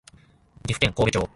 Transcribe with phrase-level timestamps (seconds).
[0.63, 1.29] 岐阜県神戸町